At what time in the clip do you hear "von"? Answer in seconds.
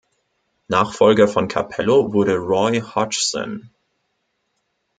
1.27-1.47